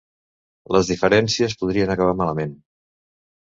Les 0.75 0.87
diferències 0.91 1.57
podrien 1.61 1.93
acabar 1.97 2.17
malament. 2.23 2.57